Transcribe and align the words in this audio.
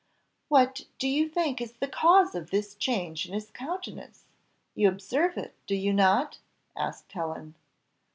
"What 0.47 0.87
do 0.97 1.07
you 1.07 1.29
think 1.29 1.61
is 1.61 1.73
the 1.73 1.87
cause 1.87 2.33
of 2.33 2.49
this 2.49 2.73
change 2.73 3.27
in 3.27 3.35
his 3.35 3.51
countenance 3.51 4.25
you 4.73 4.89
observe 4.89 5.37
it, 5.37 5.53
do 5.67 5.75
you 5.75 5.93
not?" 5.93 6.39
asked 6.75 7.11
Helen. 7.11 7.53